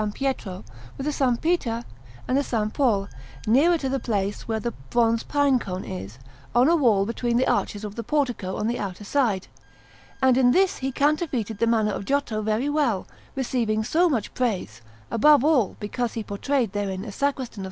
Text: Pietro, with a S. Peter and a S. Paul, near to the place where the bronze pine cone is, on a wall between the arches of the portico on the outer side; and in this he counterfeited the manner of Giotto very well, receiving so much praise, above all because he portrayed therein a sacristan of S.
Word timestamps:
Pietro, 0.15 0.63
with 0.97 1.05
a 1.05 1.09
S. 1.13 1.37
Peter 1.43 1.83
and 2.27 2.35
a 2.35 2.39
S. 2.41 2.55
Paul, 2.73 3.07
near 3.45 3.77
to 3.77 3.87
the 3.87 3.99
place 3.99 4.47
where 4.47 4.59
the 4.59 4.71
bronze 4.89 5.21
pine 5.21 5.59
cone 5.59 5.85
is, 5.85 6.17
on 6.55 6.67
a 6.67 6.75
wall 6.75 7.05
between 7.05 7.37
the 7.37 7.47
arches 7.47 7.83
of 7.83 7.93
the 7.93 8.01
portico 8.01 8.55
on 8.57 8.65
the 8.65 8.79
outer 8.79 9.03
side; 9.03 9.47
and 10.19 10.39
in 10.39 10.53
this 10.53 10.77
he 10.77 10.91
counterfeited 10.91 11.59
the 11.59 11.67
manner 11.67 11.91
of 11.91 12.05
Giotto 12.05 12.41
very 12.41 12.67
well, 12.67 13.05
receiving 13.35 13.83
so 13.83 14.09
much 14.09 14.33
praise, 14.33 14.81
above 15.11 15.43
all 15.43 15.75
because 15.79 16.13
he 16.13 16.23
portrayed 16.23 16.71
therein 16.73 17.05
a 17.05 17.11
sacristan 17.11 17.59
of 17.59 17.59
S. 17.59 17.59